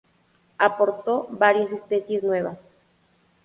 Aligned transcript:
Aportó 0.57 1.27
varias 1.29 1.71
especies 1.71 2.23
nuevas. 2.23 2.57